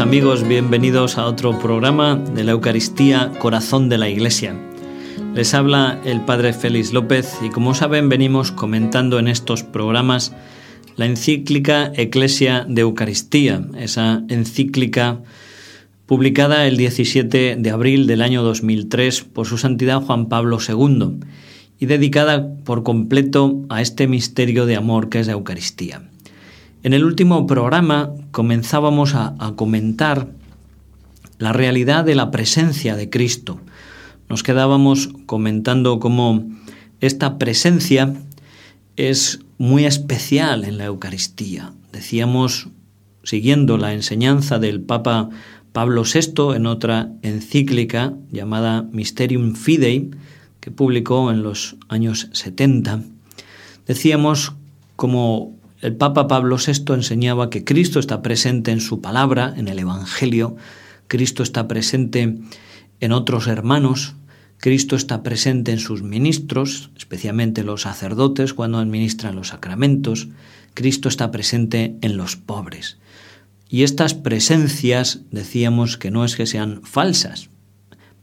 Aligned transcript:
Amigos, 0.00 0.46
bienvenidos 0.46 1.18
a 1.18 1.26
otro 1.26 1.58
programa 1.58 2.16
de 2.16 2.42
la 2.42 2.52
Eucaristía 2.52 3.30
Corazón 3.38 3.88
de 3.88 3.96
la 3.96 4.08
Iglesia. 4.08 4.54
Les 5.34 5.54
habla 5.54 6.00
el 6.04 6.20
Padre 6.20 6.52
Félix 6.52 6.92
López 6.92 7.38
y 7.42 7.50
como 7.50 7.74
saben 7.74 8.08
venimos 8.08 8.50
comentando 8.50 9.18
en 9.20 9.28
estos 9.28 9.62
programas 9.62 10.34
la 10.96 11.06
encíclica 11.06 11.92
Eclesia 11.94 12.66
de 12.68 12.82
Eucaristía, 12.82 13.64
esa 13.78 14.24
encíclica 14.28 15.22
publicada 16.06 16.66
el 16.66 16.76
17 16.76 17.56
de 17.56 17.70
abril 17.70 18.06
del 18.06 18.22
año 18.22 18.42
2003 18.42 19.22
por 19.22 19.46
su 19.46 19.58
Santidad 19.58 20.02
Juan 20.02 20.28
Pablo 20.28 20.58
II 20.66 21.20
y 21.78 21.86
dedicada 21.86 22.54
por 22.64 22.82
completo 22.82 23.62
a 23.68 23.80
este 23.80 24.08
misterio 24.08 24.66
de 24.66 24.76
amor 24.76 25.08
que 25.08 25.20
es 25.20 25.28
la 25.28 25.34
Eucaristía. 25.34 26.02
En 26.84 26.92
el 26.92 27.02
último 27.02 27.46
programa 27.46 28.10
comenzábamos 28.30 29.14
a, 29.14 29.34
comentar 29.56 30.28
la 31.38 31.54
realidad 31.54 32.04
de 32.04 32.14
la 32.14 32.30
presencia 32.30 32.94
de 32.94 33.08
Cristo. 33.08 33.58
Nos 34.28 34.42
quedábamos 34.42 35.08
comentando 35.24 35.98
cómo 35.98 36.44
esta 37.00 37.38
presencia 37.38 38.12
es 38.96 39.40
muy 39.56 39.86
especial 39.86 40.66
en 40.66 40.76
la 40.76 40.84
Eucaristía. 40.84 41.72
Decíamos, 41.90 42.68
siguiendo 43.22 43.78
la 43.78 43.94
enseñanza 43.94 44.58
del 44.58 44.82
Papa 44.82 45.30
Pablo 45.72 46.02
VI 46.02 46.54
en 46.54 46.66
otra 46.66 47.12
encíclica 47.22 48.12
llamada 48.30 48.82
Mysterium 48.92 49.54
Fidei, 49.54 50.10
que 50.60 50.70
publicó 50.70 51.30
en 51.30 51.42
los 51.42 51.76
años 51.88 52.28
70, 52.32 53.00
decíamos 53.86 54.52
como 54.96 55.53
el 55.84 55.96
Papa 55.96 56.28
Pablo 56.28 56.56
VI 56.56 56.94
enseñaba 56.94 57.50
que 57.50 57.62
Cristo 57.62 58.00
está 58.00 58.22
presente 58.22 58.70
en 58.70 58.80
su 58.80 59.02
palabra, 59.02 59.52
en 59.54 59.68
el 59.68 59.78
Evangelio, 59.78 60.56
Cristo 61.08 61.42
está 61.42 61.68
presente 61.68 62.38
en 63.00 63.12
otros 63.12 63.48
hermanos, 63.48 64.14
Cristo 64.56 64.96
está 64.96 65.22
presente 65.22 65.72
en 65.72 65.78
sus 65.78 66.02
ministros, 66.02 66.90
especialmente 66.96 67.64
los 67.64 67.82
sacerdotes 67.82 68.54
cuando 68.54 68.78
administran 68.78 69.36
los 69.36 69.48
sacramentos, 69.48 70.28
Cristo 70.72 71.10
está 71.10 71.30
presente 71.30 71.96
en 72.00 72.16
los 72.16 72.36
pobres. 72.36 72.96
Y 73.68 73.82
estas 73.82 74.14
presencias 74.14 75.20
decíamos 75.32 75.98
que 75.98 76.10
no 76.10 76.24
es 76.24 76.34
que 76.34 76.46
sean 76.46 76.80
falsas, 76.82 77.50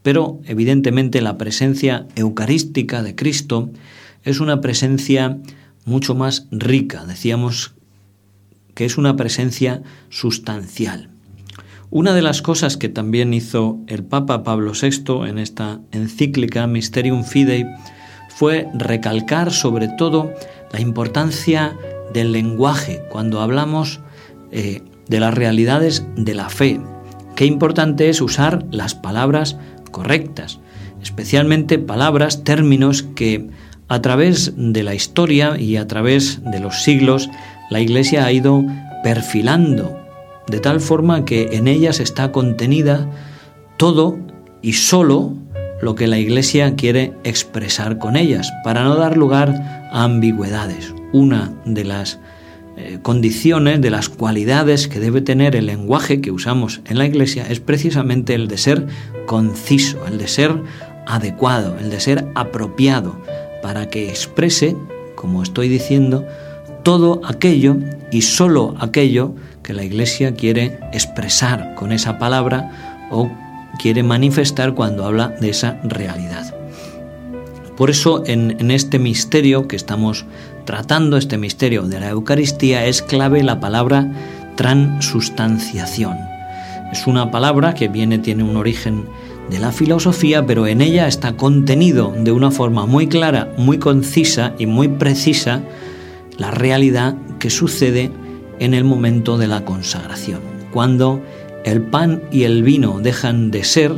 pero 0.02 0.40
evidentemente 0.46 1.20
la 1.20 1.38
presencia 1.38 2.08
eucarística 2.16 3.04
de 3.04 3.14
Cristo 3.14 3.70
es 4.24 4.40
una 4.40 4.60
presencia 4.60 5.38
mucho 5.84 6.14
más 6.14 6.46
rica. 6.50 7.04
Decíamos 7.04 7.74
que 8.74 8.84
es 8.84 8.98
una 8.98 9.16
presencia 9.16 9.82
sustancial. 10.08 11.10
Una 11.90 12.14
de 12.14 12.22
las 12.22 12.40
cosas 12.40 12.78
que 12.78 12.88
también 12.88 13.34
hizo 13.34 13.78
el 13.86 14.02
Papa 14.02 14.42
Pablo 14.42 14.72
VI 14.72 15.28
en 15.28 15.38
esta 15.38 15.80
encíclica 15.92 16.66
Mysterium 16.66 17.22
Fidei 17.22 17.66
fue 18.30 18.66
recalcar 18.72 19.52
sobre 19.52 19.88
todo 19.88 20.32
la 20.72 20.80
importancia 20.80 21.76
del 22.14 22.32
lenguaje 22.32 23.02
cuando 23.10 23.40
hablamos 23.40 24.00
eh, 24.52 24.82
de 25.08 25.20
las 25.20 25.34
realidades 25.34 26.06
de 26.16 26.34
la 26.34 26.48
fe. 26.48 26.80
Qué 27.36 27.44
importante 27.44 28.08
es 28.08 28.22
usar 28.22 28.64
las 28.70 28.94
palabras 28.94 29.58
correctas, 29.90 30.60
especialmente 31.02 31.78
palabras, 31.78 32.44
términos 32.44 33.02
que 33.02 33.50
a 33.92 34.00
través 34.00 34.54
de 34.56 34.82
la 34.82 34.94
historia 34.94 35.60
y 35.60 35.76
a 35.76 35.86
través 35.86 36.40
de 36.50 36.60
los 36.60 36.82
siglos, 36.82 37.28
la 37.68 37.82
Iglesia 37.82 38.24
ha 38.24 38.32
ido 38.32 38.64
perfilando, 39.02 40.00
de 40.48 40.60
tal 40.60 40.80
forma 40.80 41.26
que 41.26 41.50
en 41.52 41.68
ellas 41.68 42.00
está 42.00 42.32
contenida 42.32 43.06
todo 43.76 44.18
y 44.62 44.72
solo 44.72 45.34
lo 45.82 45.94
que 45.94 46.06
la 46.06 46.18
Iglesia 46.18 46.74
quiere 46.74 47.12
expresar 47.22 47.98
con 47.98 48.16
ellas, 48.16 48.50
para 48.64 48.82
no 48.82 48.96
dar 48.96 49.18
lugar 49.18 49.90
a 49.92 50.04
ambigüedades. 50.04 50.94
Una 51.12 51.52
de 51.66 51.84
las 51.84 52.18
eh, 52.78 52.98
condiciones, 53.02 53.82
de 53.82 53.90
las 53.90 54.08
cualidades 54.08 54.88
que 54.88 55.00
debe 55.00 55.20
tener 55.20 55.54
el 55.54 55.66
lenguaje 55.66 56.22
que 56.22 56.30
usamos 56.30 56.80
en 56.86 56.96
la 56.96 57.04
Iglesia 57.04 57.44
es 57.46 57.60
precisamente 57.60 58.32
el 58.32 58.48
de 58.48 58.56
ser 58.56 58.86
conciso, 59.26 60.06
el 60.06 60.16
de 60.16 60.28
ser 60.28 60.62
adecuado, 61.06 61.76
el 61.78 61.90
de 61.90 62.00
ser 62.00 62.28
apropiado, 62.34 63.20
para 63.62 63.88
que 63.88 64.08
exprese, 64.08 64.76
como 65.14 65.42
estoy 65.42 65.68
diciendo, 65.68 66.26
todo 66.82 67.20
aquello 67.24 67.76
y 68.10 68.22
solo 68.22 68.74
aquello 68.78 69.34
que 69.62 69.72
la 69.72 69.84
Iglesia 69.84 70.34
quiere 70.34 70.78
expresar 70.92 71.74
con 71.74 71.92
esa 71.92 72.18
palabra 72.18 73.06
o 73.10 73.30
quiere 73.80 74.02
manifestar 74.02 74.74
cuando 74.74 75.06
habla 75.06 75.28
de 75.28 75.50
esa 75.50 75.80
realidad. 75.84 76.54
Por 77.76 77.88
eso 77.88 78.22
en, 78.26 78.56
en, 78.60 78.70
este 78.70 78.98
misterio 78.98 79.66
que 79.66 79.76
estamos 79.76 80.26
tratando, 80.66 81.16
este 81.16 81.38
misterio 81.38 81.82
de 81.82 82.00
la 82.00 82.10
Eucaristía, 82.10 82.84
es 82.86 83.00
clave 83.00 83.42
la 83.42 83.60
palabra 83.60 84.12
transustanciación. 84.56 86.18
Es 86.92 87.06
una 87.06 87.30
palabra 87.30 87.74
que 87.74 87.88
viene, 87.88 88.18
tiene 88.18 88.44
un 88.44 88.56
origen 88.56 89.06
de 89.52 89.58
la 89.58 89.70
filosofía, 89.70 90.46
pero 90.46 90.66
en 90.66 90.80
ella 90.80 91.06
está 91.06 91.36
contenido 91.36 92.14
de 92.16 92.32
una 92.32 92.50
forma 92.50 92.86
muy 92.86 93.06
clara, 93.06 93.52
muy 93.58 93.78
concisa 93.78 94.54
y 94.58 94.64
muy 94.64 94.88
precisa 94.88 95.62
la 96.38 96.50
realidad 96.50 97.16
que 97.38 97.50
sucede 97.50 98.10
en 98.60 98.72
el 98.72 98.84
momento 98.84 99.36
de 99.36 99.48
la 99.48 99.66
consagración, 99.66 100.40
cuando 100.72 101.22
el 101.66 101.82
pan 101.82 102.22
y 102.32 102.44
el 102.44 102.62
vino 102.62 103.00
dejan 103.00 103.50
de 103.50 103.62
ser 103.62 103.92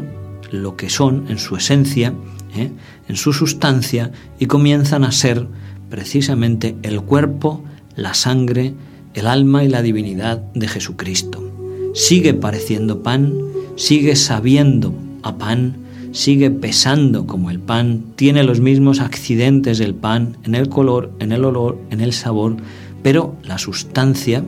lo 0.50 0.76
que 0.76 0.90
son 0.90 1.26
en 1.28 1.38
su 1.38 1.54
esencia, 1.56 2.12
¿eh? 2.56 2.72
en 3.08 3.16
su 3.16 3.32
sustancia, 3.32 4.10
y 4.40 4.46
comienzan 4.46 5.04
a 5.04 5.12
ser 5.12 5.46
precisamente 5.88 6.74
el 6.82 7.00
cuerpo, 7.00 7.62
la 7.94 8.14
sangre, 8.14 8.74
el 9.14 9.28
alma 9.28 9.62
y 9.62 9.68
la 9.68 9.82
divinidad 9.82 10.38
de 10.54 10.66
Jesucristo. 10.66 11.48
Sigue 11.94 12.34
pareciendo 12.34 13.04
pan, 13.04 13.32
sigue 13.76 14.16
sabiendo 14.16 15.03
a 15.24 15.36
pan, 15.38 15.76
sigue 16.12 16.50
pesando 16.50 17.26
como 17.26 17.50
el 17.50 17.58
pan, 17.58 18.04
tiene 18.14 18.44
los 18.44 18.60
mismos 18.60 19.00
accidentes 19.00 19.78
del 19.78 19.94
pan 19.94 20.36
en 20.44 20.54
el 20.54 20.68
color, 20.68 21.10
en 21.18 21.32
el 21.32 21.44
olor, 21.44 21.78
en 21.90 22.00
el 22.00 22.12
sabor, 22.12 22.56
pero 23.02 23.34
la 23.42 23.58
sustancia 23.58 24.44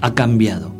ha 0.00 0.14
cambiado. 0.14 0.72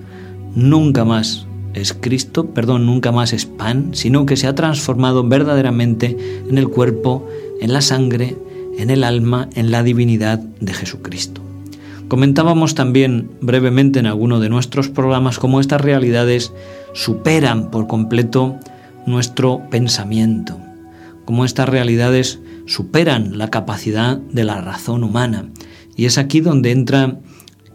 Nunca 0.54 1.04
más 1.04 1.46
es 1.74 1.92
Cristo, 1.92 2.46
perdón, 2.46 2.86
nunca 2.86 3.12
más 3.12 3.32
es 3.32 3.46
pan, 3.46 3.90
sino 3.92 4.26
que 4.26 4.36
se 4.36 4.48
ha 4.48 4.54
transformado 4.54 5.22
verdaderamente 5.22 6.16
en 6.48 6.58
el 6.58 6.68
cuerpo, 6.68 7.28
en 7.60 7.72
la 7.72 7.82
sangre, 7.82 8.36
en 8.78 8.90
el 8.90 9.04
alma, 9.04 9.48
en 9.54 9.70
la 9.70 9.82
divinidad 9.82 10.38
de 10.38 10.72
Jesucristo. 10.72 11.42
Comentábamos 12.08 12.74
también 12.74 13.30
brevemente 13.40 14.00
en 14.00 14.06
alguno 14.06 14.40
de 14.40 14.48
nuestros 14.48 14.88
programas 14.88 15.38
cómo 15.38 15.60
estas 15.60 15.80
realidades 15.80 16.52
superan 16.92 17.70
por 17.70 17.86
completo 17.86 18.56
nuestro 19.06 19.62
pensamiento, 19.70 20.58
cómo 21.24 21.44
estas 21.44 21.68
realidades 21.68 22.40
superan 22.66 23.38
la 23.38 23.48
capacidad 23.48 24.16
de 24.16 24.44
la 24.44 24.60
razón 24.60 25.04
humana. 25.04 25.50
Y 25.96 26.06
es 26.06 26.18
aquí 26.18 26.40
donde 26.40 26.70
entra 26.70 27.20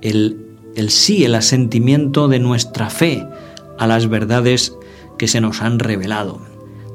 el, 0.02 0.58
el 0.76 0.90
sí, 0.90 1.26
el 1.26 1.36
asentimiento 1.36 2.28
de 2.28 2.40
nuestra 2.40 2.90
fe 2.90 3.26
a 3.78 3.88
las 3.88 4.08
verdades 4.08 4.74
que 5.18 5.28
se 5.28 5.42
nos 5.42 5.62
han 5.62 5.80
revelado. 5.80 6.42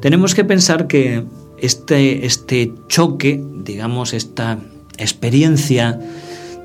Tenemos 0.01 0.35
que 0.35 0.45
pensar 0.45 0.87
que 0.87 1.25
este, 1.59 2.25
este 2.25 2.73
choque, 2.89 3.43
digamos, 3.65 4.15
esta 4.15 4.59
experiencia 4.99 6.01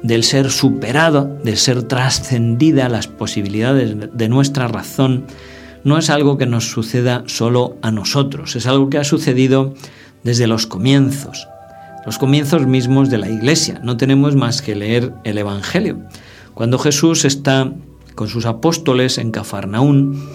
del 0.03 0.23
ser 0.23 0.51
superado, 0.51 1.37
de 1.43 1.55
ser 1.55 1.83
trascendida 1.83 2.89
las 2.89 3.07
posibilidades 3.07 3.95
de 4.13 4.29
nuestra 4.29 4.67
razón, 4.67 5.25
no 5.85 5.99
es 5.99 6.09
algo 6.09 6.37
que 6.37 6.47
nos 6.47 6.71
suceda 6.71 7.23
solo 7.27 7.77
a 7.83 7.91
nosotros, 7.91 8.55
es 8.55 8.65
algo 8.65 8.89
que 8.89 8.97
ha 8.97 9.03
sucedido 9.03 9.75
desde 10.23 10.47
los 10.47 10.65
comienzos, 10.65 11.47
los 12.07 12.17
comienzos 12.17 12.65
mismos 12.65 13.11
de 13.11 13.19
la 13.19 13.29
Iglesia. 13.29 13.79
No 13.83 13.95
tenemos 13.95 14.35
más 14.35 14.63
que 14.63 14.75
leer 14.75 15.13
el 15.23 15.37
Evangelio. 15.37 15.99
Cuando 16.55 16.79
Jesús 16.79 17.23
está 17.23 17.71
con 18.15 18.27
sus 18.27 18.47
apóstoles 18.47 19.19
en 19.19 19.29
Cafarnaún, 19.29 20.27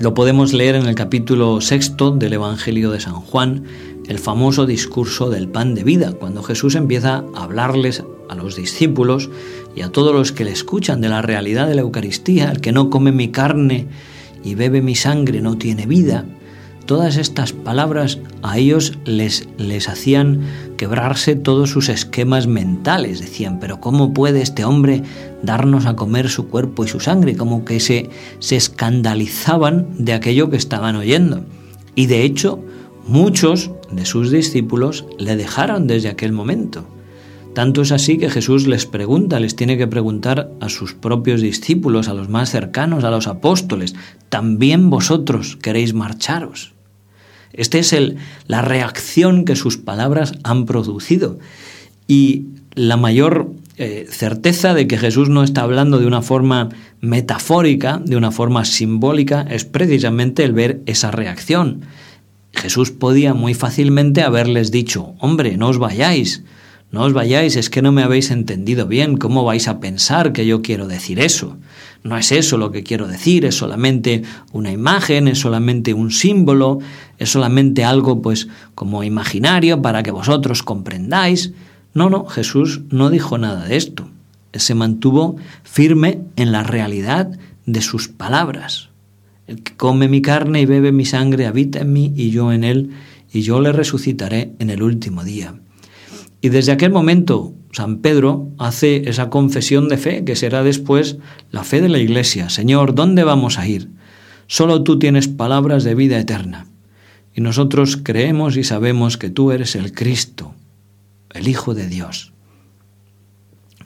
lo 0.00 0.14
podemos 0.14 0.54
leer 0.54 0.76
en 0.76 0.86
el 0.86 0.94
capítulo 0.94 1.60
sexto 1.60 2.10
del 2.10 2.32
Evangelio 2.32 2.90
de 2.90 3.00
San 3.00 3.14
Juan, 3.16 3.64
el 4.08 4.18
famoso 4.18 4.64
discurso 4.64 5.28
del 5.28 5.48
pan 5.48 5.74
de 5.74 5.84
vida, 5.84 6.12
cuando 6.12 6.42
Jesús 6.42 6.74
empieza 6.74 7.22
a 7.34 7.42
hablarles 7.44 8.02
a 8.30 8.34
los 8.34 8.56
discípulos 8.56 9.28
y 9.76 9.82
a 9.82 9.92
todos 9.92 10.14
los 10.14 10.32
que 10.32 10.44
le 10.44 10.52
escuchan 10.52 11.02
de 11.02 11.10
la 11.10 11.20
realidad 11.20 11.66
de 11.66 11.74
la 11.74 11.82
Eucaristía, 11.82 12.50
el 12.50 12.62
que 12.62 12.72
no 12.72 12.88
come 12.88 13.12
mi 13.12 13.28
carne 13.28 13.88
y 14.44 14.54
bebe 14.54 14.82
mi 14.82 14.94
sangre 14.94 15.40
no 15.40 15.58
tiene 15.58 15.86
vida, 15.86 16.24
todas 16.88 17.18
estas 17.18 17.52
palabras 17.52 18.18
a 18.42 18.56
ellos 18.56 18.98
les, 19.04 19.46
les 19.58 19.90
hacían 19.90 20.40
quebrarse 20.78 21.36
todos 21.36 21.68
sus 21.68 21.90
esquemas 21.90 22.46
mentales. 22.46 23.20
Decían, 23.20 23.60
pero 23.60 23.78
¿cómo 23.78 24.14
puede 24.14 24.40
este 24.40 24.64
hombre 24.64 25.02
darnos 25.42 25.84
a 25.84 25.96
comer 25.96 26.30
su 26.30 26.48
cuerpo 26.48 26.86
y 26.86 26.88
su 26.88 26.98
sangre? 26.98 27.36
Como 27.36 27.66
que 27.66 27.78
se, 27.78 28.08
se 28.38 28.56
escandalizaban 28.56 29.86
de 29.98 30.14
aquello 30.14 30.48
que 30.48 30.56
estaban 30.56 30.96
oyendo. 30.96 31.44
Y 31.94 32.06
de 32.06 32.22
hecho, 32.22 32.64
muchos 33.06 33.70
de 33.90 34.06
sus 34.06 34.30
discípulos 34.30 35.04
le 35.18 35.36
dejaron 35.36 35.86
desde 35.86 36.08
aquel 36.08 36.32
momento. 36.32 36.86
Tanto 37.54 37.82
es 37.82 37.92
así 37.92 38.18
que 38.18 38.30
Jesús 38.30 38.66
les 38.66 38.86
pregunta, 38.86 39.40
les 39.40 39.56
tiene 39.56 39.76
que 39.76 39.86
preguntar 39.86 40.50
a 40.60 40.68
sus 40.68 40.94
propios 40.94 41.40
discípulos, 41.40 42.08
a 42.08 42.14
los 42.14 42.28
más 42.28 42.50
cercanos, 42.50 43.04
a 43.04 43.10
los 43.10 43.26
apóstoles, 43.26 43.94
¿también 44.28 44.90
vosotros 44.90 45.56
queréis 45.56 45.92
marcharos? 45.94 46.72
Esta 47.52 47.78
es 47.78 47.94
la 48.46 48.62
reacción 48.62 49.44
que 49.44 49.56
sus 49.56 49.76
palabras 49.76 50.34
han 50.44 50.66
producido. 50.66 51.38
Y 52.06 52.46
la 52.74 52.96
mayor 52.96 53.50
eh, 53.76 54.06
certeza 54.08 54.74
de 54.74 54.86
que 54.86 54.98
Jesús 54.98 55.28
no 55.28 55.42
está 55.42 55.62
hablando 55.62 55.98
de 55.98 56.06
una 56.06 56.22
forma 56.22 56.68
metafórica, 57.00 58.00
de 58.04 58.16
una 58.16 58.30
forma 58.30 58.64
simbólica, 58.64 59.46
es 59.50 59.64
precisamente 59.64 60.44
el 60.44 60.52
ver 60.52 60.82
esa 60.86 61.10
reacción. 61.10 61.82
Jesús 62.52 62.90
podía 62.90 63.34
muy 63.34 63.54
fácilmente 63.54 64.22
haberles 64.22 64.70
dicho, 64.70 65.14
hombre, 65.18 65.56
no 65.56 65.68
os 65.68 65.78
vayáis, 65.78 66.44
no 66.90 67.02
os 67.02 67.12
vayáis, 67.12 67.56
es 67.56 67.68
que 67.68 67.82
no 67.82 67.92
me 67.92 68.02
habéis 68.02 68.30
entendido 68.30 68.86
bien, 68.86 69.18
¿cómo 69.18 69.44
vais 69.44 69.68
a 69.68 69.78
pensar 69.78 70.32
que 70.32 70.46
yo 70.46 70.62
quiero 70.62 70.88
decir 70.88 71.20
eso? 71.20 71.58
No 72.02 72.16
es 72.16 72.32
eso 72.32 72.56
lo 72.56 72.72
que 72.72 72.82
quiero 72.82 73.06
decir, 73.06 73.44
es 73.44 73.56
solamente 73.56 74.22
una 74.52 74.72
imagen, 74.72 75.28
es 75.28 75.38
solamente 75.38 75.92
un 75.92 76.10
símbolo, 76.10 76.78
es 77.18 77.30
solamente 77.30 77.84
algo 77.84 78.22
pues 78.22 78.48
como 78.74 79.04
imaginario 79.04 79.82
para 79.82 80.02
que 80.02 80.10
vosotros 80.10 80.62
comprendáis. 80.62 81.52
No, 81.92 82.08
no, 82.08 82.24
Jesús 82.24 82.80
no 82.88 83.10
dijo 83.10 83.36
nada 83.36 83.66
de 83.66 83.76
esto. 83.76 84.08
Se 84.54 84.74
mantuvo 84.74 85.36
firme 85.64 86.20
en 86.36 86.52
la 86.52 86.62
realidad 86.62 87.38
de 87.66 87.82
sus 87.82 88.08
palabras. 88.08 88.88
El 89.46 89.62
que 89.62 89.76
come 89.76 90.08
mi 90.08 90.22
carne 90.22 90.62
y 90.62 90.66
bebe 90.66 90.92
mi 90.92 91.04
sangre 91.04 91.46
habita 91.46 91.80
en 91.80 91.92
mí 91.92 92.14
y 92.16 92.30
yo 92.30 92.50
en 92.50 92.64
él, 92.64 92.92
y 93.30 93.42
yo 93.42 93.60
le 93.60 93.72
resucitaré 93.72 94.52
en 94.58 94.70
el 94.70 94.82
último 94.82 95.22
día. 95.22 95.54
Y 96.40 96.50
desde 96.50 96.72
aquel 96.72 96.92
momento 96.92 97.54
San 97.72 97.98
Pedro 97.98 98.48
hace 98.58 99.08
esa 99.08 99.30
confesión 99.30 99.88
de 99.88 99.98
fe 99.98 100.24
que 100.24 100.36
será 100.36 100.62
después 100.62 101.18
la 101.50 101.64
fe 101.64 101.80
de 101.80 101.88
la 101.88 101.98
Iglesia. 101.98 102.48
Señor, 102.48 102.94
¿dónde 102.94 103.24
vamos 103.24 103.58
a 103.58 103.66
ir? 103.66 103.90
Solo 104.46 104.82
tú 104.82 104.98
tienes 104.98 105.28
palabras 105.28 105.84
de 105.84 105.94
vida 105.94 106.18
eterna. 106.18 106.66
Y 107.34 107.40
nosotros 107.40 107.98
creemos 108.02 108.56
y 108.56 108.64
sabemos 108.64 109.16
que 109.16 109.30
tú 109.30 109.52
eres 109.52 109.76
el 109.76 109.92
Cristo, 109.92 110.54
el 111.34 111.46
Hijo 111.46 111.74
de 111.74 111.86
Dios. 111.88 112.32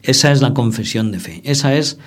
Esa 0.03 0.33
es 0.33 0.41
la 0.41 0.55
confesión 0.55 1.13
de 1.13 1.21
fe, 1.21 1.43
esa 1.45 1.75
es 1.75 1.99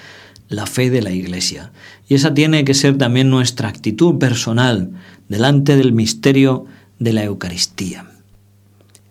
la 0.48 0.66
fe 0.66 0.90
de 0.90 1.02
la 1.02 1.12
Iglesia. 1.12 1.72
Y 2.08 2.16
esa 2.16 2.34
tiene 2.34 2.66
que 2.66 2.74
ser 2.74 2.98
también 2.98 3.30
nuestra 3.30 3.70
actitud 3.70 4.18
personal 4.18 4.92
delante 5.28 5.76
del 5.76 5.94
misterio 5.94 6.66
de 7.00 7.14
la 7.14 7.24
Eucaristía. 7.24 8.15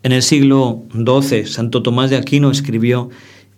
En 0.04 0.12
el 0.12 0.22
siglo 0.22 0.82
XII, 0.92 1.46
Santo 1.46 1.82
Tomás 1.82 2.10
de 2.10 2.18
Aquino 2.18 2.50
escribió 2.50 3.08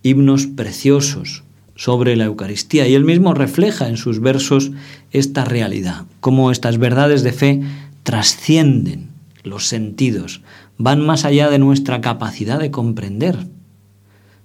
himnos 0.05 0.47
preciosos 0.47 1.43
sobre 1.75 2.15
la 2.15 2.27
Eucaristía 2.27 2.87
y 2.87 2.95
él 2.95 3.05
mismo 3.05 3.35
refleja 3.35 3.89
en 3.89 3.97
sus 3.97 4.21
versos 4.21 4.71
esta 5.11 5.45
realidad, 5.45 6.07
cómo 6.21 6.53
estas 6.53 6.79
verdades 6.79 7.25
de 7.25 7.33
fe 7.33 7.63
trascienden 8.05 9.09
los 9.43 9.67
sentidos, 9.67 10.41
van 10.79 11.05
más 11.05 11.25
allá 11.25 11.51
de 11.51 11.59
nuestra 11.59 12.01
capacidad 12.01 12.61
de 12.61 12.71
comprender. 12.71 13.49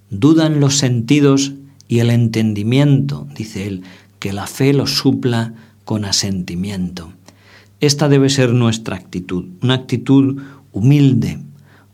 Dudan 0.09 0.59
los 0.59 0.79
sentidos 0.79 1.53
y 1.87 1.99
el 1.99 2.09
entendimiento, 2.09 3.27
dice 3.37 3.67
él, 3.67 3.83
que 4.17 4.33
la 4.33 4.47
fe 4.47 4.73
los 4.73 4.97
supla 4.97 5.53
con 5.85 6.05
asentimiento. 6.05 7.13
Esta 7.79 8.09
debe 8.09 8.29
ser 8.29 8.53
nuestra 8.53 8.95
actitud, 8.95 9.45
una 9.61 9.75
actitud 9.75 10.41
humilde, 10.71 11.37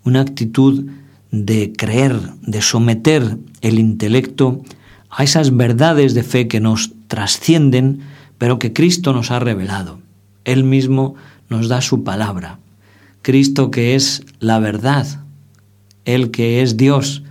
una 0.07 0.21
actitud 0.21 0.85
de 1.31 1.73
creer, 1.73 2.17
de 2.41 2.61
someter 2.61 3.37
el 3.59 3.77
intelecto 3.77 4.61
a 5.09 5.25
esas 5.25 5.55
verdades 5.55 6.13
de 6.13 6.23
fe 6.23 6.47
que 6.47 6.61
nos 6.61 6.93
trascienden, 7.09 7.99
pero 8.37 8.57
que 8.57 8.71
Cristo 8.71 9.11
nos 9.11 9.31
ha 9.31 9.39
revelado. 9.39 9.99
Él 10.45 10.63
mismo 10.63 11.15
nos 11.49 11.67
da 11.67 11.81
su 11.81 12.05
palabra. 12.05 12.59
Cristo 13.21 13.69
que 13.69 13.95
es 13.95 14.23
la 14.39 14.59
verdad, 14.59 15.25
Él 16.05 16.31
que 16.31 16.61
es 16.61 16.77
Dios 16.77 17.23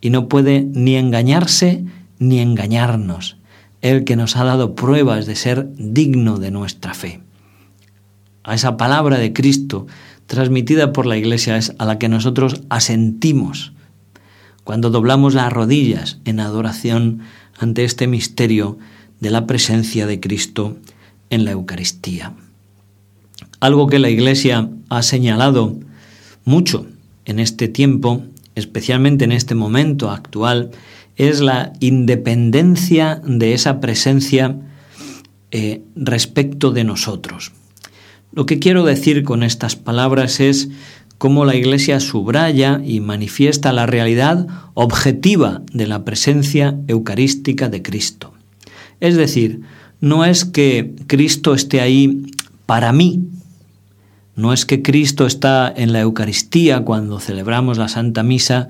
y 0.00 0.10
no 0.10 0.28
puede 0.28 0.62
ni 0.62 0.96
engañarse 0.96 1.84
ni 2.18 2.40
engañarnos, 2.40 3.36
Él 3.80 4.02
que 4.02 4.16
nos 4.16 4.36
ha 4.36 4.42
dado 4.42 4.74
pruebas 4.74 5.26
de 5.26 5.36
ser 5.36 5.68
digno 5.76 6.40
de 6.40 6.50
nuestra 6.50 6.94
fe. 6.94 7.20
A 8.42 8.56
esa 8.56 8.76
palabra 8.76 9.18
de 9.18 9.32
Cristo 9.32 9.86
transmitida 10.26 10.92
por 10.92 11.06
la 11.06 11.16
Iglesia 11.16 11.56
es 11.56 11.74
a 11.78 11.84
la 11.84 11.98
que 11.98 12.08
nosotros 12.08 12.62
asentimos 12.68 13.72
cuando 14.64 14.90
doblamos 14.90 15.34
las 15.34 15.52
rodillas 15.52 16.18
en 16.24 16.40
adoración 16.40 17.20
ante 17.58 17.84
este 17.84 18.06
misterio 18.06 18.78
de 19.20 19.30
la 19.30 19.46
presencia 19.46 20.06
de 20.06 20.20
Cristo 20.20 20.76
en 21.30 21.44
la 21.44 21.52
Eucaristía. 21.52 22.32
Algo 23.60 23.86
que 23.86 23.98
la 23.98 24.10
Iglesia 24.10 24.70
ha 24.88 25.02
señalado 25.02 25.76
mucho 26.44 26.86
en 27.24 27.38
este 27.38 27.68
tiempo, 27.68 28.24
especialmente 28.54 29.24
en 29.24 29.32
este 29.32 29.54
momento 29.54 30.10
actual, 30.10 30.70
es 31.16 31.40
la 31.40 31.72
independencia 31.80 33.20
de 33.24 33.54
esa 33.54 33.80
presencia 33.80 34.56
eh, 35.50 35.82
respecto 35.94 36.70
de 36.72 36.84
nosotros. 36.84 37.52
Lo 38.34 38.46
que 38.46 38.58
quiero 38.58 38.84
decir 38.84 39.22
con 39.22 39.44
estas 39.44 39.76
palabras 39.76 40.40
es 40.40 40.68
cómo 41.18 41.44
la 41.44 41.54
Iglesia 41.54 42.00
subraya 42.00 42.80
y 42.84 42.98
manifiesta 42.98 43.72
la 43.72 43.86
realidad 43.86 44.48
objetiva 44.74 45.62
de 45.72 45.86
la 45.86 46.04
presencia 46.04 46.76
eucarística 46.88 47.68
de 47.68 47.82
Cristo. 47.82 48.34
Es 48.98 49.16
decir, 49.16 49.60
no 50.00 50.24
es 50.24 50.44
que 50.44 50.94
Cristo 51.06 51.54
esté 51.54 51.80
ahí 51.80 52.26
para 52.66 52.92
mí, 52.92 53.28
no 54.34 54.52
es 54.52 54.66
que 54.66 54.82
Cristo 54.82 55.26
está 55.26 55.72
en 55.74 55.92
la 55.92 56.00
Eucaristía 56.00 56.80
cuando 56.80 57.20
celebramos 57.20 57.78
la 57.78 57.86
Santa 57.86 58.24
Misa, 58.24 58.68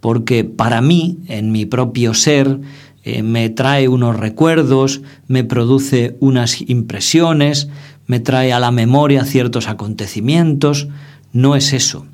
porque 0.00 0.42
para 0.42 0.80
mí, 0.80 1.18
en 1.28 1.52
mi 1.52 1.64
propio 1.64 2.12
ser, 2.12 2.58
eh, 3.04 3.22
me 3.22 3.48
trae 3.50 3.86
unos 3.86 4.16
recuerdos, 4.16 5.00
me 5.28 5.44
produce 5.44 6.16
unas 6.18 6.60
impresiones, 6.68 7.68
me 8.06 8.20
trae 8.20 8.52
a 8.52 8.60
la 8.60 8.70
memoria 8.70 9.24
ciertos 9.24 9.68
acontecimientos. 9.68 10.88
No 11.32 11.56
es 11.56 11.72
eso. 11.72 12.06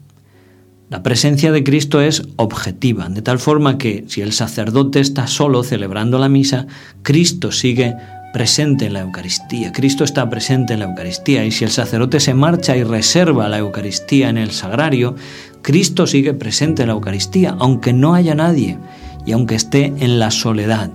La 0.91 1.03
presencia 1.03 1.53
de 1.53 1.65
Cristo 1.65 2.03
es 2.03 2.23
objetiva, 2.37 3.09
de 3.09 3.23
tal 3.23 3.39
forma 3.39 3.79
que 3.79 4.05
si 4.09 4.21
el 4.21 4.33
sacerdote 4.33 5.01
está 5.01 5.27
solo 5.27 5.63
celebrando 5.63 6.19
la 6.19 6.29
misa, 6.29 6.67
Cristo 7.03 7.51
sigue 7.51 7.97
presente 8.35 8.87
en 8.87 8.95
la 8.95 9.01
Eucaristía. 9.01 9.73
Cristo 9.73 10.05
está 10.05 10.29
presente 10.29 10.75
en 10.75 10.81
la 10.81 10.87
Eucaristía 10.87 11.45
y 11.45 11.51
si 11.51 11.65
el 11.65 11.71
sacerdote 11.71 12.21
se 12.21 12.35
marcha 12.35 12.77
y 12.77 12.83
reserva 12.83 13.49
la 13.49 13.59
Eucaristía 13.59 14.29
en 14.29 14.37
el 14.37 14.51
sagrario, 14.51 15.15
Cristo 15.63 16.07
sigue 16.07 16.35
presente 16.35 16.83
en 16.83 16.89
la 16.89 16.95
Eucaristía, 16.95 17.57
aunque 17.59 17.93
no 17.93 18.15
haya 18.15 18.35
nadie 18.35 18.79
y 19.25 19.33
aunque 19.33 19.55
esté 19.55 19.95
en 19.99 20.19
la 20.19 20.31
soledad 20.31 20.91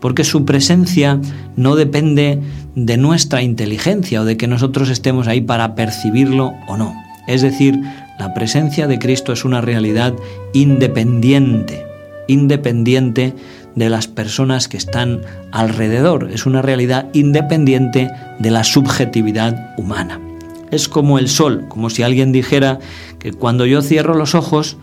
porque 0.00 0.24
su 0.24 0.44
presencia 0.44 1.20
no 1.56 1.76
depende 1.76 2.40
de 2.74 2.96
nuestra 2.96 3.42
inteligencia 3.42 4.22
o 4.22 4.24
de 4.24 4.36
que 4.36 4.46
nosotros 4.46 4.88
estemos 4.88 5.28
ahí 5.28 5.40
para 5.40 5.74
percibirlo 5.74 6.54
o 6.68 6.76
no. 6.76 6.94
Es 7.26 7.42
decir, 7.42 7.80
la 8.18 8.34
presencia 8.34 8.86
de 8.86 8.98
Cristo 8.98 9.32
es 9.32 9.44
una 9.44 9.60
realidad 9.60 10.14
independiente, 10.52 11.84
independiente 12.28 13.34
de 13.74 13.88
las 13.88 14.08
personas 14.08 14.68
que 14.68 14.76
están 14.76 15.20
alrededor, 15.52 16.30
es 16.32 16.44
una 16.46 16.60
realidad 16.62 17.08
independiente 17.12 18.10
de 18.38 18.50
la 18.50 18.64
subjetividad 18.64 19.74
humana. 19.78 20.20
Es 20.70 20.88
como 20.88 21.18
el 21.18 21.28
sol, 21.28 21.66
como 21.68 21.90
si 21.90 22.02
alguien 22.02 22.32
dijera 22.32 22.78
que 23.18 23.32
cuando 23.32 23.66
yo 23.66 23.82
cierro 23.82 24.14
los 24.14 24.34
ojos, 24.34 24.76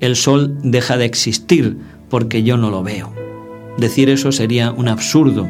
el 0.00 0.16
sol 0.16 0.56
deja 0.62 0.96
de 0.96 1.04
existir 1.04 1.78
porque 2.08 2.42
yo 2.42 2.56
no 2.56 2.70
lo 2.70 2.82
veo. 2.82 3.12
Decir 3.78 4.10
eso 4.10 4.32
sería 4.32 4.72
un 4.72 4.88
absurdo, 4.88 5.48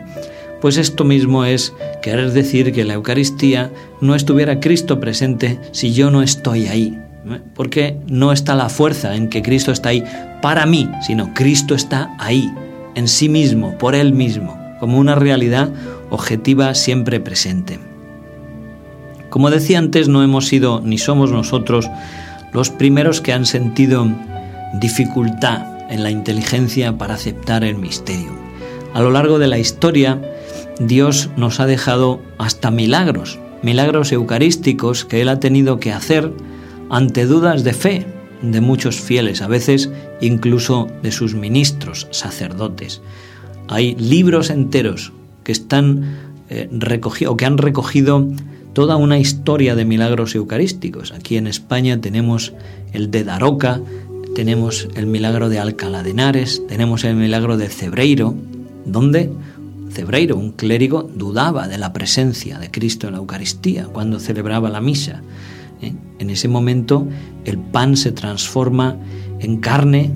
pues 0.60 0.76
esto 0.76 1.04
mismo 1.04 1.44
es 1.44 1.72
querer 2.02 2.32
decir 2.32 2.72
que 2.72 2.84
la 2.84 2.94
Eucaristía 2.94 3.70
no 4.00 4.14
estuviera 4.14 4.60
Cristo 4.60 5.00
presente 5.00 5.58
si 5.72 5.92
yo 5.92 6.10
no 6.10 6.22
estoy 6.22 6.66
ahí, 6.66 6.98
porque 7.54 7.96
no 8.08 8.32
está 8.32 8.54
la 8.54 8.68
fuerza 8.68 9.16
en 9.16 9.28
que 9.28 9.42
Cristo 9.42 9.72
está 9.72 9.90
ahí 9.90 10.04
para 10.42 10.66
mí, 10.66 10.88
sino 11.02 11.32
Cristo 11.34 11.74
está 11.74 12.14
ahí, 12.18 12.52
en 12.94 13.08
sí 13.08 13.28
mismo, 13.28 13.76
por 13.78 13.94
Él 13.94 14.12
mismo, 14.12 14.58
como 14.80 14.98
una 14.98 15.14
realidad 15.14 15.70
objetiva 16.10 16.74
siempre 16.74 17.20
presente. 17.20 17.78
Como 19.30 19.50
decía 19.50 19.78
antes, 19.78 20.08
no 20.08 20.22
hemos 20.22 20.48
sido 20.48 20.80
ni 20.80 20.98
somos 20.98 21.30
nosotros 21.30 21.88
los 22.52 22.70
primeros 22.70 23.20
que 23.20 23.32
han 23.32 23.46
sentido 23.46 24.08
dificultad 24.74 25.79
en 25.90 26.02
la 26.02 26.10
inteligencia 26.10 26.96
para 26.96 27.14
aceptar 27.14 27.64
el 27.64 27.76
misterio. 27.76 28.30
A 28.94 29.00
lo 29.00 29.10
largo 29.10 29.38
de 29.38 29.48
la 29.48 29.58
historia, 29.58 30.20
Dios 30.78 31.30
nos 31.36 31.60
ha 31.60 31.66
dejado 31.66 32.20
hasta 32.38 32.70
milagros, 32.70 33.38
milagros 33.62 34.12
eucarísticos 34.12 35.04
que 35.04 35.20
Él 35.20 35.28
ha 35.28 35.40
tenido 35.40 35.78
que 35.78 35.92
hacer 35.92 36.32
ante 36.88 37.26
dudas 37.26 37.64
de 37.64 37.72
fe 37.72 38.06
de 38.42 38.60
muchos 38.60 39.00
fieles, 39.00 39.42
a 39.42 39.48
veces 39.48 39.90
incluso 40.20 40.88
de 41.02 41.12
sus 41.12 41.34
ministros, 41.34 42.08
sacerdotes. 42.10 43.02
Hay 43.68 43.94
libros 43.96 44.50
enteros 44.50 45.12
que 45.44 45.52
están 45.52 46.18
eh, 46.48 46.68
que 47.36 47.46
han 47.46 47.58
recogido 47.58 48.26
toda 48.72 48.96
una 48.96 49.18
historia 49.18 49.74
de 49.74 49.84
milagros 49.84 50.34
eucarísticos. 50.34 51.12
Aquí 51.12 51.36
en 51.36 51.46
España 51.46 52.00
tenemos 52.00 52.52
el 52.92 53.10
de 53.10 53.24
Daroca, 53.24 53.80
tenemos 54.34 54.88
el 54.94 55.06
milagro 55.06 55.48
de 55.48 55.58
Alcalá 55.58 56.02
de 56.02 56.10
Henares, 56.10 56.62
tenemos 56.68 57.04
el 57.04 57.16
milagro 57.16 57.56
de 57.56 57.68
Cebreiro, 57.68 58.34
donde 58.84 59.30
Cebreiro, 59.90 60.36
un 60.36 60.52
clérigo, 60.52 61.02
dudaba 61.02 61.68
de 61.68 61.78
la 61.78 61.92
presencia 61.92 62.58
de 62.58 62.70
Cristo 62.70 63.06
en 63.06 63.14
la 63.14 63.18
Eucaristía 63.18 63.86
cuando 63.86 64.20
celebraba 64.20 64.70
la 64.70 64.80
misa. 64.80 65.22
¿eh? 65.82 65.92
En 66.18 66.30
ese 66.30 66.48
momento 66.48 67.06
el 67.44 67.58
pan 67.58 67.96
se 67.96 68.12
transforma 68.12 68.96
en 69.40 69.58
carne, 69.58 70.12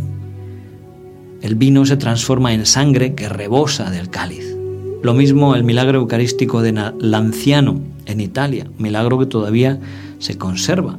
el 1.43 1.57
vino 1.57 1.85
se 1.85 1.97
transforma 1.97 2.55
en 2.55 2.67
sangre 2.67 3.15
que 3.15 3.29
rebosa 3.29 3.91
del 3.91 4.11
cáliz. 4.11 4.57
Lo 5.03 5.13
mismo 5.13 5.55
el 5.55 5.65
milagro 5.65 5.99
eucarístico 5.99 6.63
de 6.63 6.73
Lanciano 6.99 7.81
en 8.07 8.21
Italia, 8.21 8.71
milagro 8.79 9.19
que 9.19 9.27
todavía 9.27 9.79
se 10.19 10.39
conserva. 10.39 10.99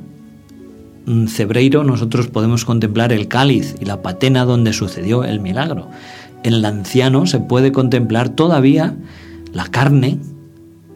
Cebreiro 1.28 1.84
nosotros 1.84 2.28
podemos 2.28 2.66
contemplar 2.66 3.14
el 3.14 3.28
cáliz 3.28 3.76
y 3.80 3.86
la 3.86 4.02
patena 4.02 4.46
donde 4.46 4.74
sucedió 4.74 5.24
el 5.24 5.40
milagro. 5.40 5.90
En 6.44 6.62
Lanciano 6.62 7.26
se 7.28 7.40
puede 7.40 7.72
contemplar 7.72 8.30
todavía 8.30 8.96
la 9.54 9.68
carne 9.68 10.20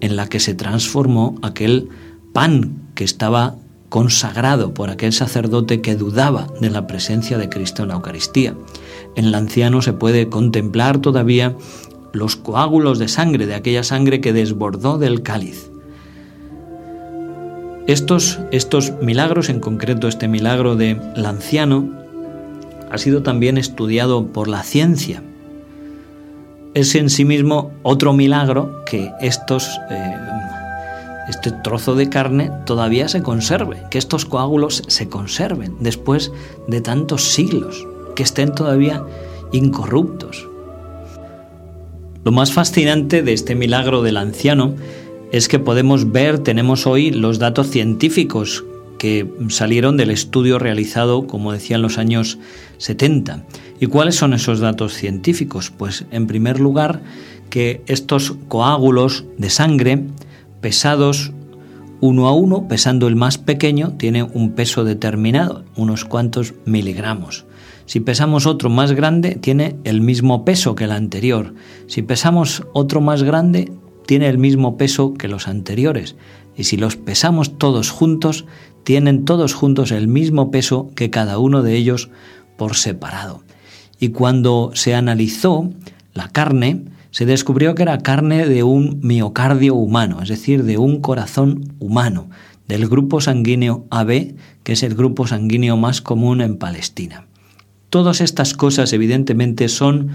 en 0.02 0.16
la 0.16 0.28
que 0.28 0.40
se 0.40 0.54
transformó 0.54 1.36
aquel 1.42 1.90
pan 2.34 2.78
que 2.96 3.04
estaba 3.04 3.56
consagrado 3.90 4.74
por 4.74 4.90
aquel 4.90 5.14
sacerdote 5.14 5.82
que 5.82 5.96
dudaba 5.96 6.48
de 6.62 6.70
la 6.70 6.88
presencia 6.88 7.38
de 7.38 7.50
Cristo 7.50 7.84
en 7.84 7.90
la 7.90 7.96
Eucaristía. 7.96 8.56
En 9.16 9.26
el 9.26 9.36
anciano 9.36 9.82
se 9.82 9.94
puede 9.94 10.30
contemplar 10.30 11.00
todavía 11.00 11.56
los 12.14 12.36
coágulos 12.36 13.00
de 13.00 13.08
sangre, 13.08 13.46
de 13.46 13.56
aquella 13.56 13.84
sangre 13.84 14.22
que 14.22 14.34
desbordó 14.34 14.98
del 14.98 15.22
cáliz. 15.24 15.69
Estos, 17.88 18.40
estos 18.52 18.94
milagros, 19.02 19.50
en 19.50 19.60
concreto 19.60 20.08
este 20.08 20.28
milagro 20.28 20.76
de 20.76 21.00
anciano, 21.26 21.90
ha 22.92 22.98
sido 22.98 23.24
también 23.24 23.58
estudiado 23.58 24.28
por 24.28 24.48
la 24.48 24.64
ciencia. 24.64 25.24
Es 26.74 26.94
en 26.96 27.10
sí 27.10 27.26
mismo 27.26 27.72
otro 27.82 28.14
milagro 28.14 28.84
que 28.86 29.12
estos 29.22 29.80
eh, 29.90 30.16
este 31.30 31.52
trozo 31.52 31.94
de 31.94 32.10
carne 32.10 32.52
todavía 32.66 33.08
se 33.08 33.22
conserve, 33.22 33.84
que 33.92 34.00
estos 34.00 34.26
coágulos 34.26 34.84
se 34.88 35.10
conserven 35.10 35.76
después 35.80 36.32
de 36.68 36.82
tantos 36.82 37.24
siglos, 37.32 37.88
que 38.16 38.24
estén 38.24 38.56
todavía 38.56 39.04
incorruptos. 39.52 40.48
Lo 42.24 42.32
más 42.32 42.52
fascinante 42.52 43.22
de 43.22 43.34
este 43.34 43.54
milagro 43.54 44.02
del 44.02 44.18
anciano 44.18 44.74
es 45.32 45.48
que 45.48 45.60
podemos 45.60 46.12
ver, 46.12 46.40
tenemos 46.40 46.88
hoy 46.88 47.12
los 47.12 47.40
datos 47.40 47.70
científicos 47.70 48.64
que 48.98 49.28
salieron 49.50 49.96
del 49.98 50.12
estudio 50.12 50.60
realizado, 50.60 51.26
como 51.26 51.54
decía, 51.54 51.78
en 51.78 51.82
los 51.82 51.98
años 51.98 52.38
70. 52.78 53.46
¿Y 53.80 53.88
cuáles 53.88 54.16
son 54.16 54.34
esos 54.34 54.60
datos 54.60 54.94
científicos? 54.94 55.72
Pues 55.76 56.06
en 56.12 56.28
primer 56.28 56.60
lugar, 56.60 57.02
que 57.50 57.82
estos 57.88 58.36
coágulos 58.48 59.26
de 59.38 59.50
sangre 59.50 60.04
pesados 60.62 61.32
uno 62.02 62.28
a 62.28 62.34
uno, 62.34 62.68
pesando 62.68 63.08
el 63.08 63.16
más 63.16 63.38
pequeño, 63.38 63.94
tiene 63.98 64.24
un 64.24 64.52
peso 64.52 64.84
determinado, 64.84 65.66
unos 65.76 66.06
cuantos 66.06 66.54
miligramos. 66.66 67.46
Si 67.86 68.00
pesamos 68.00 68.46
otro 68.46 68.70
más 68.70 68.94
grande, 68.94 69.36
tiene 69.36 69.76
el 69.84 70.02
mismo 70.02 70.46
peso 70.46 70.76
que 70.76 70.84
el 70.84 70.92
anterior. 70.92 71.56
Si 71.88 72.02
pesamos 72.02 72.64
otro 72.74 73.02
más 73.02 73.24
grande, 73.24 73.72
tiene 74.10 74.28
el 74.28 74.40
mismo 74.40 74.76
peso 74.76 75.14
que 75.14 75.28
los 75.28 75.48
anteriores. 75.48 76.16
Y 76.58 76.64
si 76.64 76.78
los 76.78 76.96
pesamos 76.96 77.60
todos 77.60 77.92
juntos, 77.92 78.46
tienen 78.84 79.24
todos 79.24 79.54
juntos 79.54 79.92
el 79.92 80.08
mismo 80.08 80.50
peso 80.50 80.90
que 80.96 81.12
cada 81.12 81.38
uno 81.38 81.62
de 81.62 81.76
ellos 81.76 82.10
por 82.58 82.76
separado. 82.76 83.44
Y 84.00 84.10
cuando 84.10 84.72
se 84.74 84.96
analizó 84.96 85.70
la 86.16 86.28
carne, 86.30 86.86
se 87.12 87.28
descubrió 87.28 87.76
que 87.76 87.84
era 87.84 88.00
carne 88.00 88.48
de 88.48 88.64
un 88.64 89.00
miocardio 89.04 89.76
humano, 89.76 90.24
es 90.24 90.30
decir, 90.30 90.64
de 90.64 90.80
un 90.80 91.02
corazón 91.02 91.76
humano, 91.78 92.32
del 92.68 92.88
grupo 92.88 93.22
sanguíneo 93.22 93.86
AB, 93.92 94.34
que 94.64 94.72
es 94.72 94.82
el 94.82 94.96
grupo 94.96 95.28
sanguíneo 95.28 95.78
más 95.78 96.02
común 96.02 96.42
en 96.42 96.58
Palestina. 96.58 97.28
Todas 97.92 98.22
estas 98.22 98.56
cosas 98.56 98.92
evidentemente 98.92 99.70
son, 99.70 100.10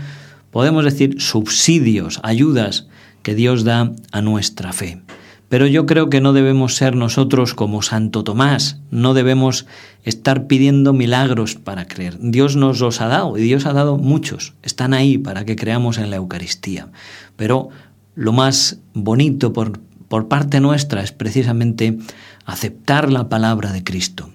podemos 0.50 0.84
decir, 0.84 1.20
subsidios, 1.20 2.18
ayudas 2.24 2.88
que 3.24 3.34
Dios 3.34 3.64
da 3.64 3.90
a 4.12 4.22
nuestra 4.22 4.72
fe. 4.72 5.02
Pero 5.48 5.66
yo 5.66 5.86
creo 5.86 6.10
que 6.10 6.20
no 6.20 6.32
debemos 6.32 6.74
ser 6.74 6.96
nosotros 6.96 7.54
como 7.54 7.82
Santo 7.82 8.24
Tomás, 8.24 8.80
no 8.90 9.14
debemos 9.14 9.66
estar 10.02 10.46
pidiendo 10.46 10.92
milagros 10.92 11.54
para 11.54 11.86
creer. 11.86 12.16
Dios 12.20 12.56
nos 12.56 12.80
los 12.80 13.00
ha 13.00 13.06
dado 13.06 13.38
y 13.38 13.42
Dios 13.42 13.66
ha 13.66 13.72
dado 13.72 13.96
muchos, 13.96 14.54
están 14.62 14.94
ahí 14.94 15.18
para 15.18 15.44
que 15.44 15.56
creamos 15.56 15.98
en 15.98 16.10
la 16.10 16.16
Eucaristía. 16.16 16.88
Pero 17.36 17.68
lo 18.14 18.32
más 18.32 18.78
bonito 18.94 19.52
por, 19.52 19.78
por 20.08 20.28
parte 20.28 20.60
nuestra 20.60 21.02
es 21.02 21.12
precisamente 21.12 21.98
aceptar 22.44 23.12
la 23.12 23.28
palabra 23.28 23.72
de 23.72 23.84
Cristo. 23.84 24.30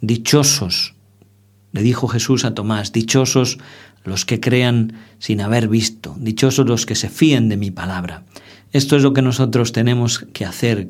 Dichosos, 0.00 0.95
le 1.72 1.82
dijo 1.82 2.08
Jesús 2.08 2.44
a 2.44 2.54
Tomás, 2.54 2.92
dichosos 2.92 3.58
los 4.04 4.24
que 4.24 4.40
crean 4.40 4.94
sin 5.18 5.40
haber 5.40 5.68
visto, 5.68 6.16
dichosos 6.18 6.66
los 6.66 6.86
que 6.86 6.94
se 6.94 7.08
fíen 7.08 7.48
de 7.48 7.56
mi 7.56 7.70
palabra. 7.70 8.24
Esto 8.72 8.96
es 8.96 9.02
lo 9.02 9.12
que 9.12 9.22
nosotros 9.22 9.72
tenemos 9.72 10.20
que 10.32 10.44
hacer, 10.44 10.88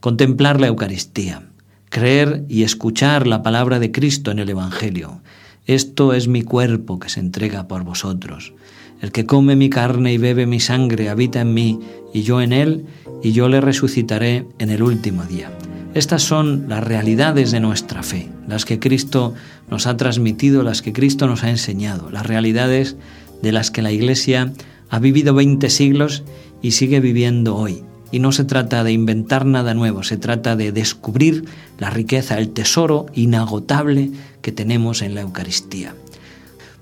contemplar 0.00 0.60
la 0.60 0.68
Eucaristía, 0.68 1.42
creer 1.90 2.44
y 2.48 2.62
escuchar 2.62 3.26
la 3.26 3.42
palabra 3.42 3.78
de 3.78 3.92
Cristo 3.92 4.30
en 4.30 4.38
el 4.38 4.48
Evangelio. 4.48 5.20
Esto 5.66 6.14
es 6.14 6.28
mi 6.28 6.42
cuerpo 6.42 6.98
que 6.98 7.08
se 7.08 7.20
entrega 7.20 7.68
por 7.68 7.84
vosotros. 7.84 8.54
El 9.00 9.12
que 9.12 9.26
come 9.26 9.56
mi 9.56 9.70
carne 9.70 10.12
y 10.12 10.18
bebe 10.18 10.46
mi 10.46 10.60
sangre 10.60 11.08
habita 11.08 11.40
en 11.40 11.54
mí 11.54 11.80
y 12.12 12.22
yo 12.22 12.40
en 12.40 12.52
él, 12.52 12.86
y 13.22 13.32
yo 13.32 13.48
le 13.48 13.60
resucitaré 13.60 14.46
en 14.58 14.70
el 14.70 14.82
último 14.82 15.24
día. 15.24 15.50
Estas 15.92 16.22
son 16.22 16.66
las 16.68 16.84
realidades 16.84 17.50
de 17.50 17.58
nuestra 17.58 18.04
fe, 18.04 18.28
las 18.46 18.64
que 18.64 18.78
Cristo 18.78 19.34
nos 19.68 19.88
ha 19.88 19.96
transmitido, 19.96 20.62
las 20.62 20.82
que 20.82 20.92
Cristo 20.92 21.26
nos 21.26 21.42
ha 21.42 21.50
enseñado, 21.50 22.10
las 22.10 22.24
realidades 22.24 22.96
de 23.42 23.50
las 23.50 23.72
que 23.72 23.82
la 23.82 23.90
Iglesia 23.90 24.52
ha 24.88 24.98
vivido 25.00 25.34
20 25.34 25.68
siglos 25.68 26.22
y 26.62 26.72
sigue 26.72 27.00
viviendo 27.00 27.56
hoy. 27.56 27.82
Y 28.12 28.20
no 28.20 28.30
se 28.30 28.44
trata 28.44 28.84
de 28.84 28.92
inventar 28.92 29.46
nada 29.46 29.74
nuevo, 29.74 30.04
se 30.04 30.16
trata 30.16 30.54
de 30.54 30.70
descubrir 30.70 31.44
la 31.78 31.90
riqueza, 31.90 32.38
el 32.38 32.50
tesoro 32.50 33.06
inagotable 33.14 34.10
que 34.42 34.52
tenemos 34.52 35.02
en 35.02 35.16
la 35.16 35.22
Eucaristía. 35.22 35.94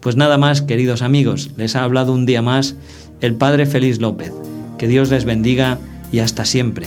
Pues 0.01 0.17
nada 0.17 0.37
más, 0.37 0.61
queridos 0.61 1.01
amigos, 1.01 1.51
les 1.57 1.77
ha 1.77 1.83
hablado 1.83 2.13
un 2.13 2.27
día 2.27 2.43
más 2.43 2.77
el 3.23 3.35
Padre 3.35 3.65
Félix 3.65 4.01
López. 4.01 4.33
Que 4.77 4.87
Dios 4.87 5.11
les 5.11 5.25
bendiga 5.25 5.79
y 6.13 6.21
hasta 6.21 6.45
siempre. 6.45 6.87